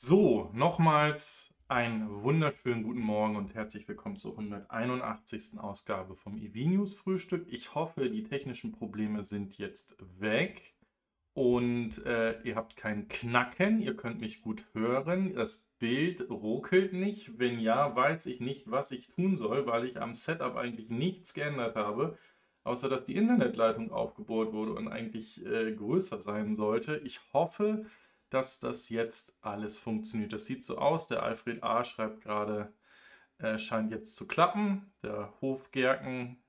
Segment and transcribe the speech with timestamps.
[0.00, 5.58] So, nochmals einen wunderschönen guten Morgen und herzlich willkommen zur 181.
[5.58, 7.44] Ausgabe vom EV News Frühstück.
[7.48, 10.76] Ich hoffe, die technischen Probleme sind jetzt weg
[11.34, 15.34] und äh, ihr habt kein Knacken, ihr könnt mich gut hören.
[15.34, 17.40] Das Bild ruckelt nicht.
[17.40, 21.34] Wenn ja, weiß ich nicht, was ich tun soll, weil ich am Setup eigentlich nichts
[21.34, 22.16] geändert habe,
[22.62, 26.98] außer dass die Internetleitung aufgebohrt wurde und eigentlich äh, größer sein sollte.
[26.98, 27.86] Ich hoffe,
[28.30, 30.32] dass das jetzt alles funktioniert.
[30.32, 31.06] Das sieht so aus.
[31.08, 31.84] Der Alfred A.
[31.84, 32.72] schreibt gerade,
[33.38, 34.92] äh, scheint jetzt zu klappen.
[35.02, 36.42] Der Hofgerken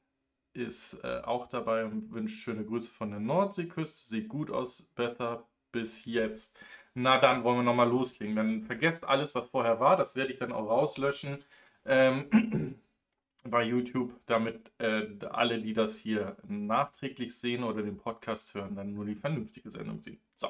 [0.53, 4.07] ist äh, auch dabei und wünscht schöne Grüße von der Nordseeküste.
[4.07, 6.57] Sieht gut aus, besser bis jetzt.
[6.93, 8.35] Na dann wollen wir nochmal loslegen.
[8.35, 9.97] Dann vergesst alles, was vorher war.
[9.97, 11.43] Das werde ich dann auch rauslöschen
[11.85, 12.75] ähm,
[13.43, 18.93] bei YouTube, damit äh, alle, die das hier nachträglich sehen oder den Podcast hören, dann
[18.93, 20.19] nur die vernünftige Sendung sehen.
[20.35, 20.49] So.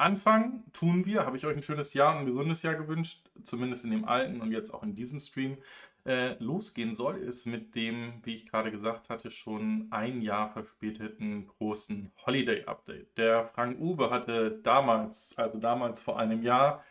[0.00, 3.90] Anfangen tun wir, habe ich euch ein schönes Jahr, ein gesundes Jahr gewünscht, zumindest in
[3.90, 5.58] dem alten und jetzt auch in diesem Stream.
[6.06, 11.46] Äh, losgehen soll es mit dem, wie ich gerade gesagt hatte, schon ein Jahr verspäteten
[11.46, 13.18] großen Holiday-Update.
[13.18, 16.82] Der Frank Uwe hatte damals, also damals vor einem Jahr,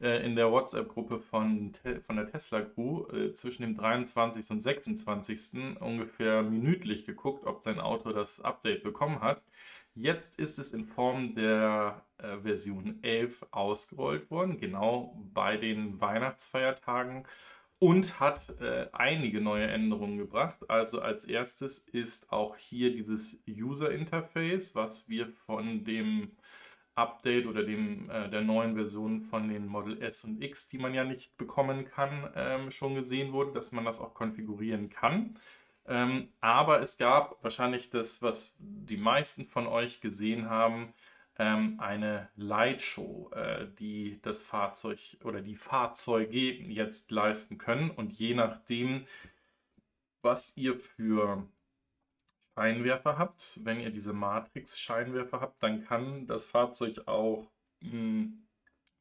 [0.00, 4.50] äh, in der WhatsApp-Gruppe von, von der Tesla Crew äh, zwischen dem 23.
[4.50, 5.78] und 26.
[5.80, 9.42] ungefähr minütlich geguckt, ob sein Auto das Update bekommen hat.
[9.98, 17.26] Jetzt ist es in Form der äh, Version 11 ausgerollt worden, genau bei den Weihnachtsfeiertagen
[17.78, 20.58] und hat äh, einige neue Änderungen gebracht.
[20.68, 26.32] Also als erstes ist auch hier dieses User Interface, was wir von dem
[26.94, 30.92] Update oder dem, äh, der neuen Version von den Model S und X, die man
[30.92, 35.30] ja nicht bekommen kann, ähm, schon gesehen wurde, dass man das auch konfigurieren kann.
[35.88, 40.92] Ähm, aber es gab wahrscheinlich das, was die meisten von euch gesehen haben,
[41.38, 47.90] ähm, eine Lightshow, äh, die das Fahrzeug oder die Fahrzeuge jetzt leisten können.
[47.90, 49.06] Und je nachdem,
[50.22, 51.46] was ihr für
[52.56, 57.50] Scheinwerfer habt, wenn ihr diese Matrix-Scheinwerfer habt, dann kann das Fahrzeug auch
[57.80, 58.46] mh, hm,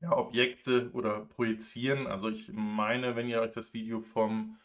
[0.02, 2.06] ja, Objekte oder projizieren.
[2.08, 4.58] Also ich meine, wenn ihr euch das Video vom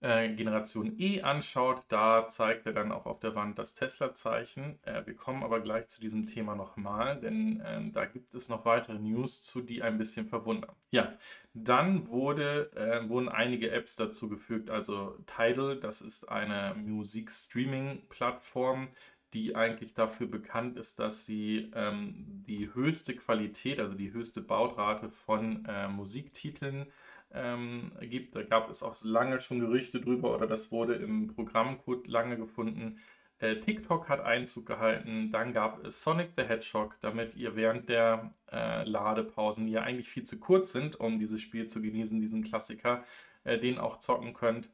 [0.00, 4.78] äh, Generation E anschaut, da zeigt er dann auch auf der Wand das Tesla-Zeichen.
[4.82, 8.64] Äh, wir kommen aber gleich zu diesem Thema nochmal, denn äh, da gibt es noch
[8.64, 10.74] weitere News zu, die ein bisschen verwundern.
[10.90, 11.12] Ja,
[11.52, 18.88] dann wurde, äh, wurden einige Apps dazu gefügt, also Tidal, das ist eine Musik-Streaming-Plattform,
[19.32, 25.10] die eigentlich dafür bekannt ist, dass sie ähm, die höchste Qualität, also die höchste Bautrate
[25.10, 26.86] von äh, Musiktiteln
[27.32, 28.36] ähm, gibt.
[28.36, 32.98] Da gab es auch lange schon Gerüchte drüber oder das wurde im Programmcode lange gefunden.
[33.38, 38.30] Äh, TikTok hat Einzug gehalten, dann gab es Sonic the Hedgehog, damit ihr während der
[38.52, 42.44] äh, Ladepausen, die ja eigentlich viel zu kurz sind, um dieses Spiel zu genießen, diesen
[42.44, 43.02] Klassiker,
[43.44, 44.70] äh, den auch zocken könnt.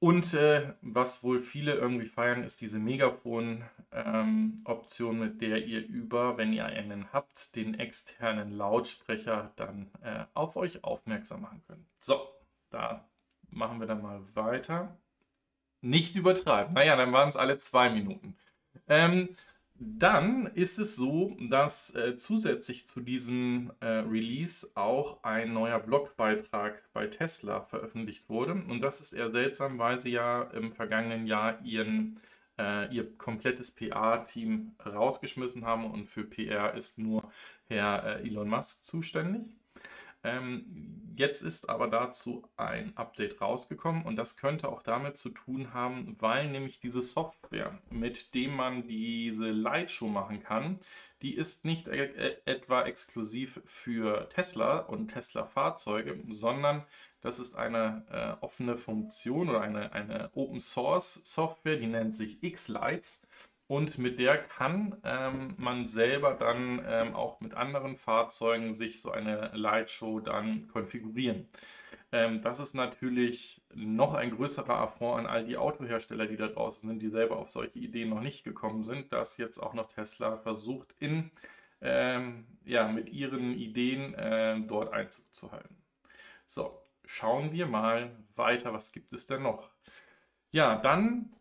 [0.00, 6.38] Und äh, was wohl viele irgendwie feiern, ist diese Megafon-Option, ähm, mit der ihr über,
[6.38, 11.84] wenn ihr einen habt, den externen Lautsprecher dann äh, auf euch aufmerksam machen könnt.
[11.98, 12.18] So,
[12.70, 13.04] da
[13.50, 14.96] machen wir dann mal weiter.
[15.82, 16.72] Nicht übertreiben.
[16.72, 18.38] Naja, dann waren es alle zwei Minuten.
[18.88, 19.28] Ähm,
[19.82, 26.82] dann ist es so, dass äh, zusätzlich zu diesem äh, Release auch ein neuer Blogbeitrag
[26.92, 28.52] bei Tesla veröffentlicht wurde.
[28.52, 32.20] Und das ist eher seltsam, weil sie ja im vergangenen Jahr ihren,
[32.58, 37.32] äh, ihr komplettes PR-Team rausgeschmissen haben und für PR ist nur
[37.66, 39.59] Herr äh, Elon Musk zuständig.
[40.22, 45.72] Ähm, jetzt ist aber dazu ein Update rausgekommen und das könnte auch damit zu tun
[45.72, 50.78] haben, weil nämlich diese Software, mit dem man diese Lightshow machen kann,
[51.22, 56.84] die ist nicht e e etwa exklusiv für Tesla und Tesla-Fahrzeuge, sondern
[57.22, 63.26] das ist eine äh, offene Funktion oder eine, eine Open-Source-Software, die nennt sich X-Lights
[63.70, 69.12] und mit der kann ähm, man selber dann ähm, auch mit anderen Fahrzeugen sich so
[69.12, 71.46] eine Lightshow dann konfigurieren.
[72.10, 76.88] Ähm, das ist natürlich noch ein größerer Affront an all die Autohersteller, die da draußen
[76.88, 80.36] sind, die selber auf solche Ideen noch nicht gekommen sind, dass jetzt auch noch Tesla
[80.38, 81.30] versucht, in,
[81.80, 85.76] ähm, ja, mit ihren Ideen äh, dort Einzug zu halten.
[86.44, 89.70] So, schauen wir mal weiter, was gibt es denn noch?
[90.50, 91.32] Ja, dann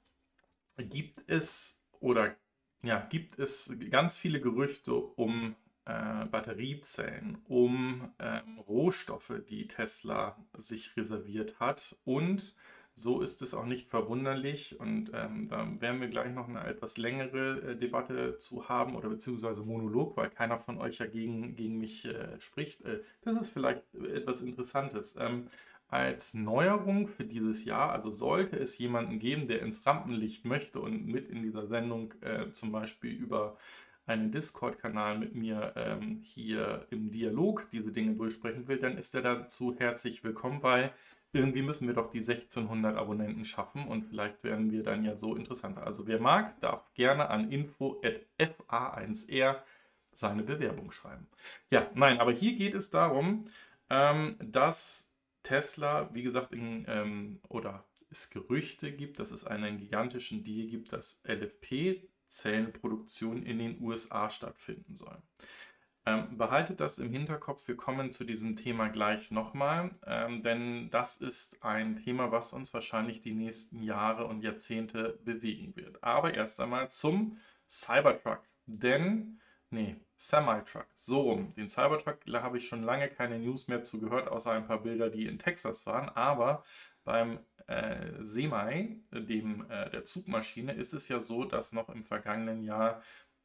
[0.77, 2.35] gibt es oder
[2.81, 5.55] ja, gibt es ganz viele Gerüchte um
[5.85, 12.55] äh, Batteriezellen, um ähm, Rohstoffe, die Tesla sich reserviert hat und
[12.93, 16.97] so ist es auch nicht verwunderlich und ähm, da werden wir gleich noch eine etwas
[16.97, 21.79] längere äh, Debatte zu haben oder beziehungsweise Monolog, weil keiner von euch ja gegen, gegen
[21.79, 22.81] mich äh, spricht.
[22.81, 25.15] Äh, das ist vielleicht etwas Interessantes.
[25.17, 25.47] Ähm,
[25.89, 31.07] als Neuerung für dieses Jahr, also sollte es jemanden geben, der ins Rampenlicht möchte und
[31.07, 33.57] mit in dieser Sendung äh, zum Beispiel über
[34.05, 39.21] einen Discord-Kanal mit mir ähm, hier im Dialog diese Dinge durchsprechen will, dann ist er
[39.21, 40.91] dazu herzlich willkommen, weil
[41.31, 45.35] irgendwie müssen wir doch die 1600 Abonnenten schaffen und vielleicht werden wir dann ja so
[45.35, 45.85] interessanter.
[45.85, 49.57] Also wer mag, darf gerne an info.fa1r
[50.11, 51.27] seine Bewerbung schreiben.
[51.69, 53.43] Ja, nein, aber hier geht es darum,
[53.91, 55.08] ähm, dass
[55.43, 60.91] Tesla, wie gesagt, in, ähm, oder es Gerüchte gibt, dass es einen gigantischen Deal gibt,
[60.93, 65.21] dass LFP-Zellenproduktion in den USA stattfinden soll.
[66.05, 71.17] Ähm, behaltet das im Hinterkopf, wir kommen zu diesem Thema gleich nochmal, ähm, denn das
[71.17, 76.03] ist ein Thema, was uns wahrscheinlich die nächsten Jahre und Jahrzehnte bewegen wird.
[76.03, 77.37] Aber erst einmal zum
[77.67, 81.53] Cybertruck, denn, nee, Semi-Truck, so rum.
[81.55, 85.09] Den Cybertruck, habe ich schon lange keine News mehr zu gehört, außer ein paar Bilder,
[85.09, 86.63] die in Texas waren, aber
[87.03, 92.63] beim äh, Semi, dem, äh, der Zugmaschine, ist es ja so, dass noch im vergangenen
[92.63, 93.01] Jahr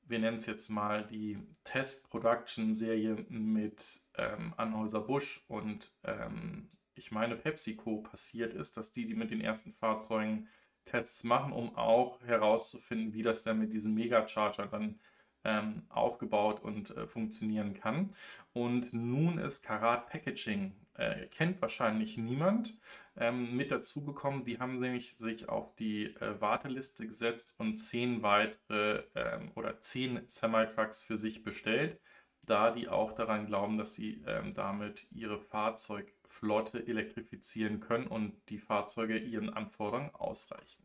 [0.06, 8.02] wir nennen es jetzt mal die Test-Production-Serie mit ähm, Anhäuser-Busch und ähm, ich meine PepsiCo
[8.02, 10.48] passiert ist, dass die, die mit den ersten Fahrzeugen
[10.84, 15.00] Tests machen, um auch herauszufinden, wie das dann mit diesem Megacharger dann
[15.44, 18.12] ähm, aufgebaut und äh, funktionieren kann.
[18.52, 22.74] Und nun ist Karat Packaging, äh, kennt wahrscheinlich niemand,
[23.16, 24.44] ähm, mit dazugekommen.
[24.44, 30.22] Die haben nämlich sich auf die äh, Warteliste gesetzt und zehn weitere ähm, oder zehn
[30.26, 32.00] Semi-Trucks für sich bestellt,
[32.46, 38.58] da die auch daran glauben, dass sie ähm, damit ihre Fahrzeugflotte elektrifizieren können und die
[38.58, 40.83] Fahrzeuge ihren Anforderungen ausreichen.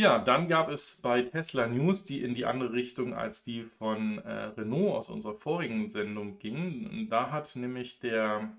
[0.00, 4.16] Ja, dann gab es bei Tesla News, die in die andere Richtung als die von
[4.16, 7.08] äh, Renault aus unserer vorigen Sendung ging.
[7.10, 8.50] Da hat nämlich der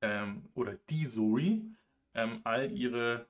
[0.00, 1.60] ähm, oder die Zoe
[2.14, 3.26] ähm, all ihre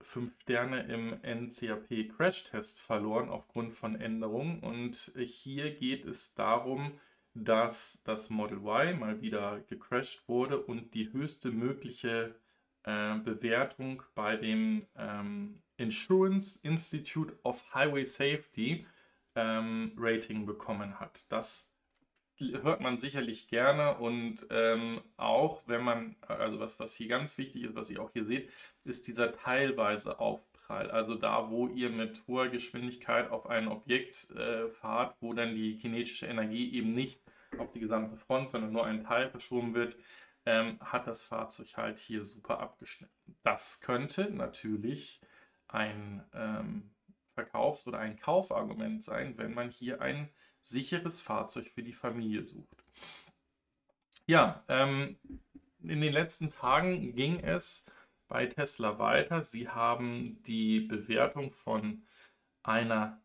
[0.00, 4.60] fünf Sterne im NCAP Crash Test verloren aufgrund von Änderungen.
[4.60, 6.92] Und hier geht es darum,
[7.34, 12.36] dass das Model Y mal wieder gecrashed wurde und die höchste mögliche
[12.90, 18.86] äh, Bewertung bei dem ähm, Insurance Institute of Highway Safety
[19.34, 21.24] ähm, Rating bekommen hat.
[21.30, 21.74] Das
[22.38, 27.62] hört man sicherlich gerne und ähm, auch wenn man, also was, was hier ganz wichtig
[27.62, 28.50] ist, was ihr auch hier seht,
[28.84, 30.90] ist dieser teilweise Aufprall.
[30.90, 35.76] Also da, wo ihr mit hoher Geschwindigkeit auf ein Objekt äh, fahrt, wo dann die
[35.76, 37.20] kinetische Energie eben nicht
[37.58, 39.96] auf die gesamte Front, sondern nur ein Teil verschoben wird,
[40.46, 43.36] ähm, hat das Fahrzeug halt hier super abgeschnitten.
[43.42, 45.20] Das könnte natürlich
[45.68, 46.90] ein ähm,
[47.34, 52.84] Verkaufs- oder ein Kaufargument sein, wenn man hier ein sicheres Fahrzeug für die Familie sucht.
[54.26, 55.18] Ja, ähm,
[55.82, 57.90] in den letzten Tagen ging es
[58.28, 59.42] bei Tesla weiter.
[59.42, 62.06] Sie haben die Bewertung von
[62.62, 63.20] einer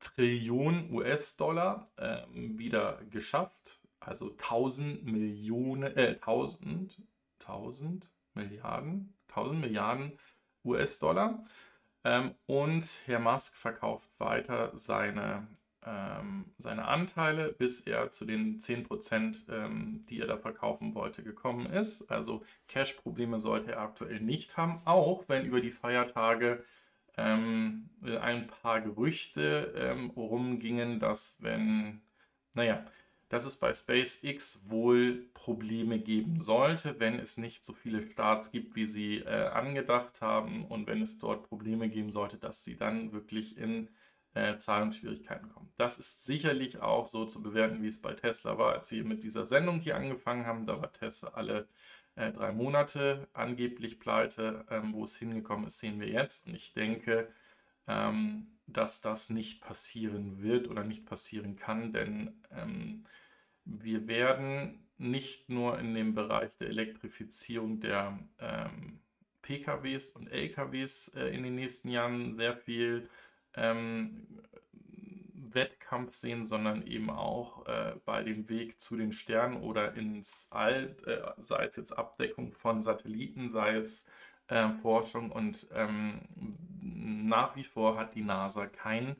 [0.00, 3.80] Trillion US-Dollar äh, wieder geschafft.
[4.08, 7.02] Also 1000 Millionen, äh, 1000,
[7.40, 10.18] 1000 Milliarden, 1000 Milliarden
[10.64, 11.44] US-Dollar.
[12.04, 15.46] Ähm, und Herr Musk verkauft weiter seine,
[15.84, 21.66] ähm, seine Anteile, bis er zu den 10%, ähm, die er da verkaufen wollte, gekommen
[21.66, 22.10] ist.
[22.10, 26.64] Also Cash-Probleme sollte er aktuell nicht haben, auch wenn über die Feiertage
[27.18, 27.90] ähm,
[28.22, 32.00] ein paar Gerüchte ähm, rumgingen, dass wenn,
[32.54, 32.84] naja,
[33.28, 38.74] dass es bei SpaceX wohl Probleme geben sollte, wenn es nicht so viele Starts gibt,
[38.74, 43.12] wie sie äh, angedacht haben und wenn es dort Probleme geben sollte, dass sie dann
[43.12, 43.88] wirklich in
[44.34, 45.70] äh, Zahlungsschwierigkeiten kommen.
[45.76, 49.22] Das ist sicherlich auch so zu bewerten, wie es bei Tesla war, als wir mit
[49.24, 50.66] dieser Sendung hier angefangen haben.
[50.66, 51.68] Da war Tesla alle
[52.14, 54.64] äh, drei Monate angeblich pleite.
[54.70, 56.46] Ähm, wo es hingekommen ist, sehen wir jetzt.
[56.46, 57.28] Und ich denke,
[57.86, 63.06] ähm, dass das nicht passieren wird oder nicht passieren kann, denn ähm,
[63.64, 69.00] wir werden nicht nur in dem Bereich der Elektrifizierung der ähm,
[69.42, 73.08] PKWs und LKWs äh, in den nächsten Jahren sehr viel
[73.54, 74.26] ähm,
[75.54, 80.96] Wettkampf sehen, sondern eben auch äh, bei dem Weg zu den Sternen oder ins All,
[81.06, 84.06] äh, sei es jetzt Abdeckung von Satelliten, sei es
[84.48, 86.20] äh, Forschung und ähm,
[86.80, 89.16] nach wie vor hat die NASA kein,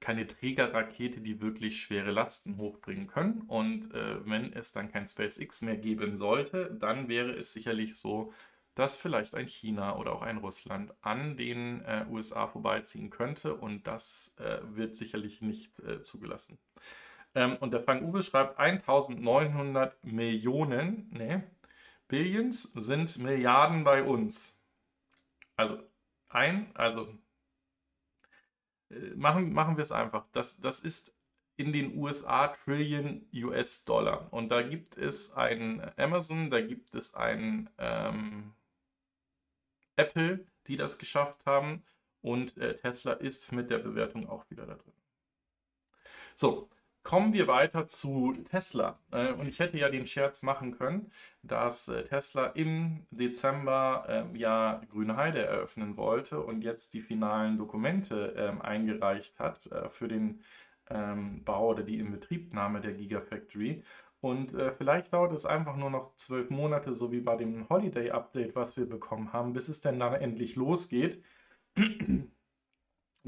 [0.00, 3.42] keine Trägerrakete, die wirklich schwere Lasten hochbringen können.
[3.42, 8.32] Und äh, wenn es dann kein SpaceX mehr geben sollte, dann wäre es sicherlich so,
[8.74, 13.88] dass vielleicht ein China oder auch ein Russland an den äh, USA vorbeiziehen könnte und
[13.88, 16.58] das äh, wird sicherlich nicht äh, zugelassen.
[17.34, 21.42] Ähm, und der Frank Uwe schreibt 1900 Millionen, nee,
[22.06, 24.57] Billions sind Milliarden bei uns.
[25.58, 25.82] Also
[26.28, 27.18] ein, also
[28.90, 30.26] äh, machen, machen wir es einfach.
[30.32, 31.14] Das, das ist
[31.56, 34.32] in den USA Trillion US-Dollar.
[34.32, 38.54] Und da gibt es ein Amazon, da gibt es ein ähm,
[39.96, 41.82] Apple, die das geschafft haben.
[42.20, 44.94] Und äh, Tesla ist mit der Bewertung auch wieder da drin.
[46.36, 46.70] So,
[47.08, 48.98] Kommen wir weiter zu Tesla.
[49.12, 51.10] Äh, und ich hätte ja den Scherz machen können,
[51.42, 57.56] dass äh, Tesla im Dezember ähm, ja Grüne Heide eröffnen wollte und jetzt die finalen
[57.56, 60.42] Dokumente ähm, eingereicht hat äh, für den
[60.90, 63.82] ähm, Bau oder die Inbetriebnahme der Gigafactory.
[64.20, 68.56] Und vielleicht dauert es einfach nur noch zwölf Monate, so wie bei dem Holiday Update,
[68.56, 71.22] was wir bekommen haben, bis es denn dann endlich losgeht.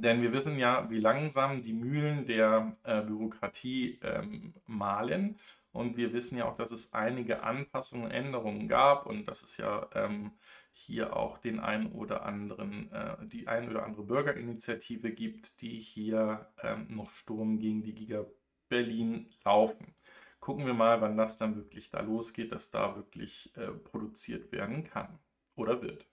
[0.01, 5.39] Denn wir wissen ja, wie langsam die Mühlen der äh, Bürokratie ähm, mahlen.
[5.73, 9.89] Und wir wissen ja auch, dass es einige Anpassungen Änderungen gab und dass es ja
[9.95, 10.33] ähm,
[10.73, 16.51] hier auch den ein oder anderen, äh, die ein oder andere Bürgerinitiative gibt, die hier
[16.63, 18.25] ähm, noch Sturm gegen die Giga
[18.69, 19.95] Berlin laufen.
[20.41, 24.85] Gucken wir mal, wann das dann wirklich da losgeht, dass da wirklich äh, produziert werden
[24.85, 25.19] kann
[25.57, 26.10] oder wird.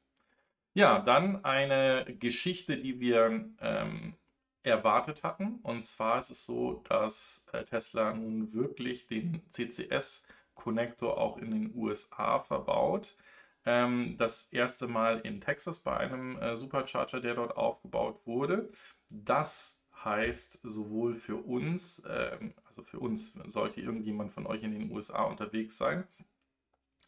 [0.78, 4.14] Ja, dann eine Geschichte, die wir ähm,
[4.62, 5.56] erwartet hatten.
[5.64, 11.76] Und zwar ist es so, dass äh, Tesla nun wirklich den CCS-Konnektor auch in den
[11.76, 13.18] USA verbaut.
[13.66, 18.70] Ähm, das erste Mal in Texas bei einem äh, Supercharger, der dort aufgebaut wurde.
[19.10, 24.92] Das heißt sowohl für uns, ähm, also für uns, sollte irgendjemand von euch in den
[24.92, 26.04] USA unterwegs sein,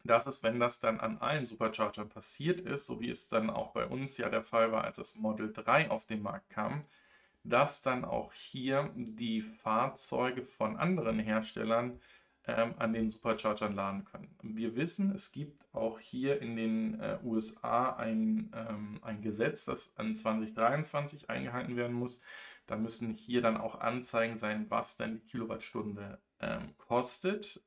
[0.04, 3.72] dass es, wenn das dann an allen Superchargern passiert ist, so wie es dann auch
[3.72, 6.84] bei uns ja der Fall war, als das Model 3 auf den Markt kam,
[7.44, 12.00] dass dann auch hier die Fahrzeuge von anderen Herstellern
[12.46, 14.34] ähm, an den Superchargern laden können.
[14.42, 19.96] Wir wissen, es gibt auch hier in den äh, USA ein, ähm, ein Gesetz, das
[19.96, 22.22] an 2023 eingehalten werden muss.
[22.66, 27.62] Da müssen hier dann auch Anzeigen sein, was dann die Kilowattstunde ähm, kostet.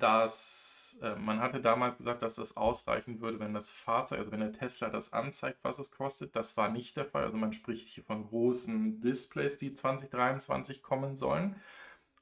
[0.00, 4.40] Dass äh, man hatte damals gesagt, dass das ausreichen würde, wenn das Fahrzeug, also wenn
[4.40, 6.36] der Tesla das anzeigt, was es kostet.
[6.36, 7.24] Das war nicht der Fall.
[7.24, 11.56] Also man spricht hier von großen Displays, die 2023 kommen sollen.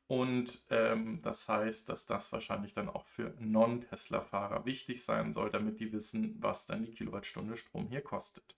[0.08, 5.80] Und ähm, das heißt, dass das wahrscheinlich dann auch für Non-Tesla-Fahrer wichtig sein soll, damit
[5.80, 8.56] die wissen, was dann die Kilowattstunde Strom hier kostet.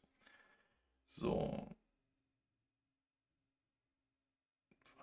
[1.07, 1.77] So.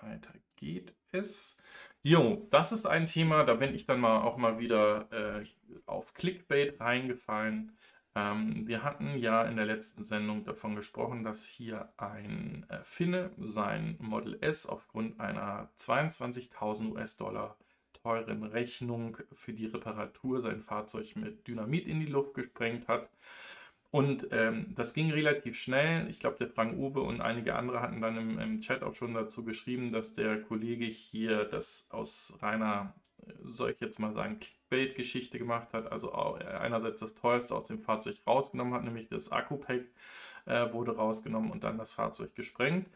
[0.02, 1.62] Weiter geht es.
[2.04, 5.46] Jo, das ist ein Thema, da bin ich dann mal auch mal wieder äh,
[5.86, 7.78] auf Clickbait reingefallen.
[8.16, 13.32] Ähm, wir hatten ja in der letzten Sendung davon gesprochen, dass hier ein äh, Finne
[13.38, 17.58] sein Model S aufgrund einer 22.000 US-Dollar
[17.94, 23.10] teuren Rechnung für die Reparatur sein Fahrzeug mit Dynamit in die Luft gesprengt hat.
[23.98, 26.08] Und ähm, das ging relativ schnell.
[26.08, 29.16] Ich glaube, der Frank Uwe und einige andere hatten dann im, im, Chat auch schon
[29.16, 32.94] dazu geschrieben, dass der Kollege hier das aus reiner,
[33.26, 35.92] äh, soll ich jetzt mal sagen, Clickbait-Geschichte gemacht hat.
[35.92, 39.86] Also einerseits das teuerste aus dem Fahrzeug rausgenommen hat, nämlich das Akku-Pack
[40.46, 42.88] äh, wurde rausgenommen und dann das Fahrzeug gesprengt.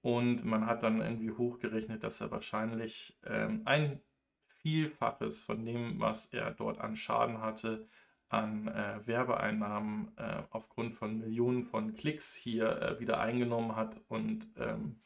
[0.00, 4.00] Und man hat dann irgendwie hochgerechnet, dass er wahrscheinlich ähm, ein
[4.46, 7.86] Vielfaches von dem, was er dort an Schaden hatte,
[8.28, 14.00] an äh, Werbeeinnahmen äh, aufgrund von Millionen von Klicks hier äh, wieder eingenommen hat.
[14.08, 15.00] Und ähm,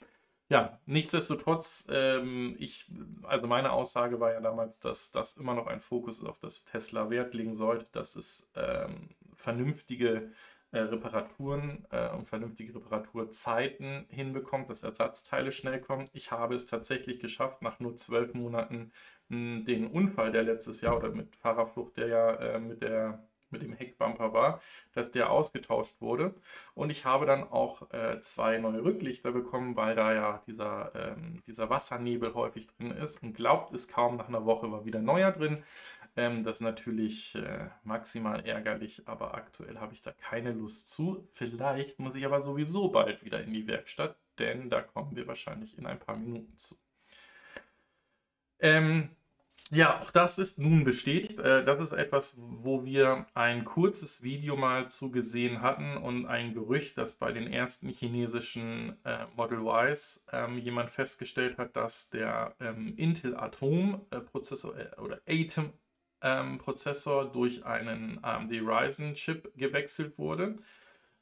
[0.49, 2.91] ja, nichtsdestotrotz, ähm, ich,
[3.23, 6.65] also meine Aussage war ja damals, dass das immer noch ein Fokus ist, auf das
[6.65, 10.33] Tesla Wert legen sollte, dass es ähm, vernünftige
[10.73, 16.09] äh, Reparaturen äh, und vernünftige Reparaturzeiten hinbekommt, dass Ersatzteile schnell kommen.
[16.13, 18.93] Ich habe es tatsächlich geschafft, nach nur zwölf Monaten
[19.31, 23.73] den Unfall, der letztes Jahr oder mit Fahrerflucht, der ja äh, mit, der, mit dem
[23.73, 24.61] Heckbumper war,
[24.93, 26.35] dass der ausgetauscht wurde.
[26.75, 31.39] Und ich habe dann auch äh, zwei neue Rücklichter bekommen, weil da ja dieser, ähm,
[31.47, 33.23] dieser Wassernebel häufig drin ist.
[33.23, 35.63] Und glaubt es kaum, nach einer Woche war wieder neuer drin.
[36.17, 41.29] Ähm, das ist natürlich äh, maximal ärgerlich, aber aktuell habe ich da keine Lust zu.
[41.35, 45.79] Vielleicht muss ich aber sowieso bald wieder in die Werkstatt, denn da kommen wir wahrscheinlich
[45.79, 46.77] in ein paar Minuten zu.
[48.59, 49.11] Ähm,
[49.73, 51.39] ja, auch das ist nun bestätigt.
[51.39, 56.99] Äh, das ist etwas, wo wir ein kurzes Video mal zugesehen hatten und ein Gerücht,
[56.99, 62.95] dass bei den ersten chinesischen äh, Model Ys ähm, jemand festgestellt hat, dass der ähm,
[62.97, 65.73] Intel Atom äh, Prozessor oder Atom
[66.59, 70.57] Prozessor durch einen AMD Ryzen Chip gewechselt wurde.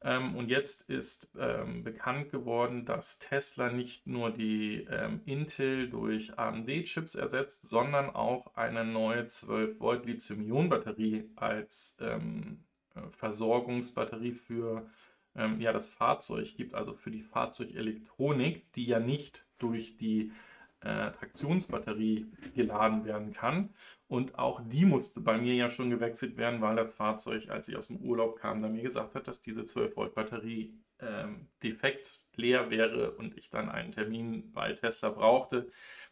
[0.01, 6.39] Ähm, und jetzt ist ähm, bekannt geworden, dass Tesla nicht nur die ähm, Intel durch
[6.39, 12.65] AMD-Chips ersetzt, sondern auch eine neue 12 Volt Lithium-Ionen-Batterie als ähm,
[12.95, 14.89] äh, Versorgungsbatterie für
[15.35, 20.31] ähm, ja, das Fahrzeug gibt, also für die Fahrzeugelektronik, die ja nicht durch die
[20.81, 23.75] äh, Traktionsbatterie geladen werden kann.
[24.07, 27.77] Und auch die musste bei mir ja schon gewechselt werden, weil das Fahrzeug, als ich
[27.77, 32.21] aus dem Urlaub kam, da mir gesagt hat, dass diese 12 Volt Batterie ähm, defekt
[32.35, 35.71] leer wäre und ich dann einen Termin bei Tesla brauchte.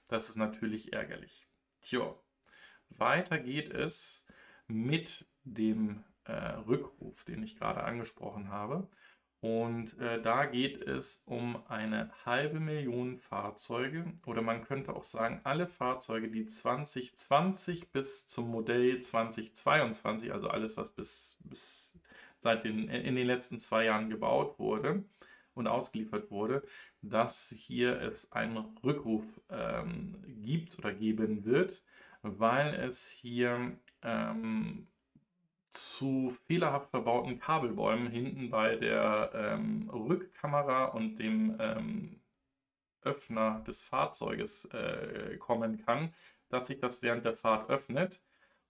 [0.08, 1.46] Das ist natürlich ärgerlich.
[1.82, 2.14] Tja,
[2.90, 4.26] weiter geht es
[4.66, 8.88] mit dem äh, Rückruf, den ich gerade angesprochen habe.
[9.40, 15.40] Und äh, da geht es um eine halbe Million Fahrzeuge oder man könnte auch sagen,
[15.44, 21.98] alle Fahrzeuge, die 2020 bis zum Modell 2022, also alles, was bis, bis
[22.38, 25.04] seit den, in den letzten zwei Jahren gebaut wurde
[25.54, 26.62] und ausgeliefert wurde,
[27.02, 31.82] dass hier es einen Rückruf ähm, gibt oder geben wird,
[32.22, 34.86] weil es hier ähm,
[35.76, 42.20] zu fehlerhaft verbauten Kabelbäumen hinten bei der ähm, Rückkamera und dem ähm,
[43.02, 46.12] Öffner des Fahrzeuges äh, kommen kann,
[46.48, 48.20] dass sich das während der Fahrt öffnet.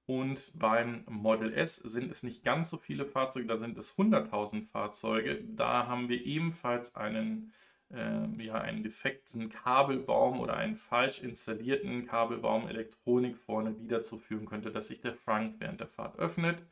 [0.07, 4.67] Und beim Model S sind es nicht ganz so viele Fahrzeuge, da sind es 100.000
[4.69, 5.43] Fahrzeuge.
[5.43, 7.53] Da haben wir ebenfalls einen,
[7.91, 14.47] äh, ja, einen defekten Kabelbaum oder einen falsch installierten Kabelbaum Elektronik vorne, die dazu führen
[14.47, 16.65] könnte, dass sich der Frank während der Fahrt öffnet.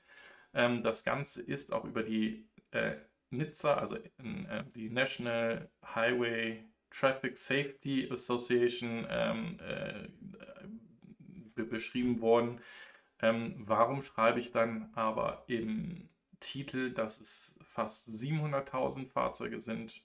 [0.54, 2.96] Ähm, das Ganze ist auch über die äh,
[3.30, 10.08] NHTSA, also in, äh, die National Highway Traffic Safety Association, ähm, äh,
[11.62, 12.61] beschrieben worden.
[13.20, 16.08] Ähm, warum schreibe ich dann aber im
[16.40, 20.04] Titel, dass es fast 700.000 Fahrzeuge sind?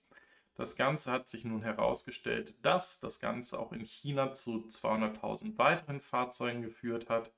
[0.56, 6.02] Das Ganze hat sich nun herausgestellt, dass das Ganze auch in China zu 200.000 weiteren
[6.02, 7.32] Fahrzeugen geführt hat.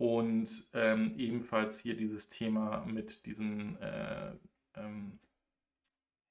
[0.00, 4.32] Und ähm, ebenfalls hier dieses Thema mit diesen äh,
[4.74, 5.18] ähm,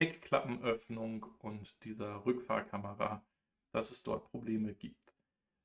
[0.02, 3.24] Heckklappenöffnung und dieser Rückfahrkamera,
[3.72, 5.14] dass es dort Probleme gibt.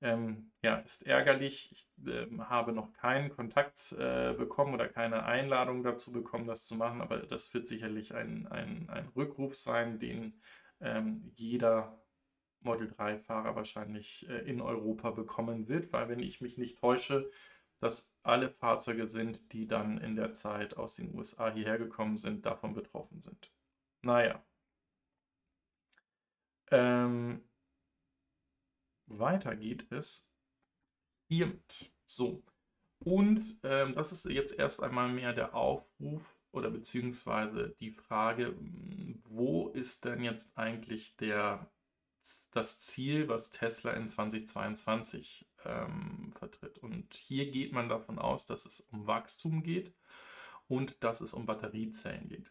[0.03, 1.73] Ähm, ja, ist ärgerlich.
[1.73, 6.75] Ich äh, habe noch keinen Kontakt äh, bekommen oder keine Einladung dazu bekommen, das zu
[6.75, 10.39] machen, aber das wird sicherlich ein, ein, ein Rückruf sein, den
[10.83, 11.99] ähm, jeder
[12.61, 17.31] Model 3-Fahrer wahrscheinlich äh, in Europa bekommen wird, weil wenn ich mich nicht täusche,
[17.81, 22.47] dass alle Fahrzeuge sind, die dann in der Zeit aus den USA hierher gekommen sind,
[22.47, 23.51] davon betroffen sind.
[24.03, 24.43] Naja.
[26.71, 27.43] Ähm,
[29.07, 30.33] weiter geht es
[31.29, 31.93] hiermit.
[32.07, 32.43] So.
[33.01, 38.55] Und ähm, das ist jetzt erst einmal mehr der Aufruf oder beziehungsweise die Frage,
[39.25, 41.71] wo ist denn jetzt eigentlich der,
[42.53, 46.79] das Ziel, was Tesla in 2022 ähm, vertritt.
[46.79, 49.93] Und hier geht man davon aus, dass es um Wachstum geht
[50.69, 52.51] und dass es um Batteriezellen geht.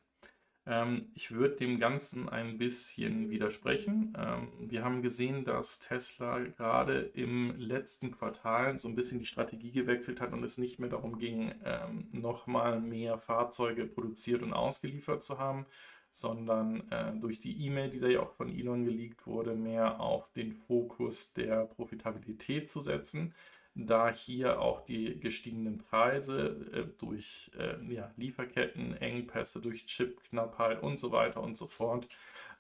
[0.66, 4.14] Ähm, ich würde dem Ganzen ein bisschen widersprechen.
[4.18, 9.72] Ähm, wir haben gesehen, dass Tesla gerade im letzten Quartal so ein bisschen die Strategie
[9.72, 15.24] gewechselt hat und es nicht mehr darum ging, ähm, nochmal mehr Fahrzeuge produziert und ausgeliefert
[15.24, 15.66] zu haben,
[16.14, 20.32] sondern äh, durch die E-Mail, die da ja auch von Elon geleakt wurde, mehr auf
[20.34, 23.34] den Fokus der Profitabilität zu setzen,
[23.74, 31.00] da hier auch die gestiegenen Preise äh, durch äh, ja, Lieferketten, Engpässe, durch Chipknappheit und
[31.00, 32.08] so weiter und so fort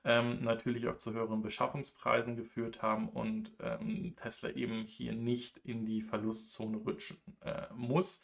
[0.06, 5.86] ähm, natürlich auch zu höheren Beschaffungspreisen geführt haben und ähm, Tesla eben hier nicht in
[5.86, 8.24] die Verlustzone rutschen äh, muss.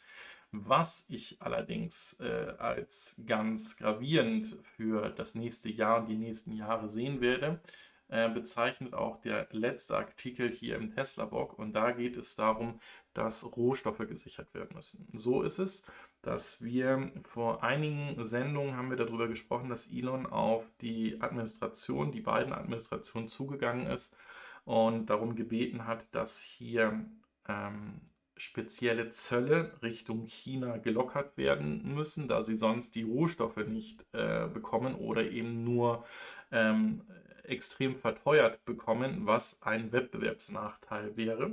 [0.52, 6.88] Was ich allerdings äh, als ganz gravierend für das nächste Jahr und die nächsten Jahre
[6.88, 7.60] sehen werde,
[8.08, 11.56] äh, bezeichnet auch der letzte Artikel hier im Tesla-Blog.
[11.56, 12.80] Und da geht es darum,
[13.14, 15.06] dass Rohstoffe gesichert werden müssen.
[15.12, 15.86] So ist es,
[16.22, 22.20] dass wir vor einigen Sendungen haben wir darüber gesprochen, dass Elon auf die Administration, die
[22.20, 24.16] beiden Administrationen zugegangen ist
[24.64, 27.04] und darum gebeten hat, dass hier
[27.48, 28.00] ähm,
[28.40, 34.94] spezielle Zölle Richtung China gelockert werden müssen, da sie sonst die Rohstoffe nicht äh, bekommen
[34.94, 36.06] oder eben nur
[36.50, 37.02] ähm,
[37.44, 41.52] extrem verteuert bekommen, was ein Wettbewerbsnachteil wäre.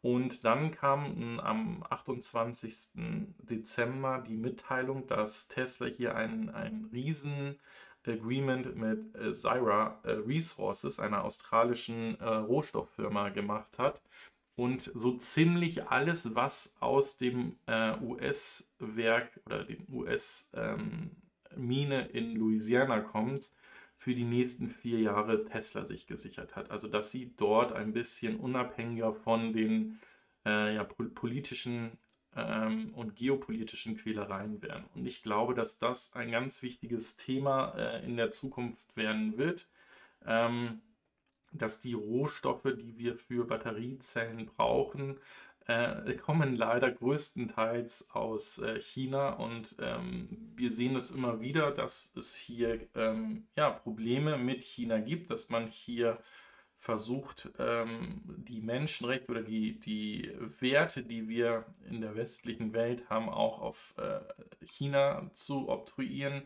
[0.00, 2.90] Und dann kam am 28.
[3.38, 7.58] Dezember die Mitteilung, dass Tesla hier ein, ein riesen
[8.06, 14.02] Agreement mit äh, Zyra äh, Resources, einer australischen äh, Rohstofffirma, gemacht hat,
[14.56, 21.10] und so ziemlich alles, was aus dem äh, US-Werk oder dem US-Mine
[21.56, 23.50] ähm, in Louisiana kommt,
[23.96, 26.70] für die nächsten vier Jahre Tesla sich gesichert hat.
[26.70, 30.00] Also dass sie dort ein bisschen unabhängiger von den
[30.44, 31.98] äh, ja, politischen
[32.34, 34.84] ähm, und geopolitischen Quälereien werden.
[34.94, 39.68] Und ich glaube, dass das ein ganz wichtiges Thema äh, in der Zukunft werden wird.
[40.26, 40.80] Ähm,
[41.52, 45.18] dass die Rohstoffe, die wir für Batteriezellen brauchen,
[45.66, 49.30] äh, kommen leider größtenteils aus äh, China.
[49.34, 54.98] Und ähm, wir sehen es immer wieder, dass es hier ähm, ja, Probleme mit China
[54.98, 56.18] gibt, dass man hier
[56.78, 63.28] versucht, ähm, die Menschenrechte oder die, die Werte, die wir in der westlichen Welt haben,
[63.28, 64.18] auch auf äh,
[64.66, 66.42] China zu obtruieren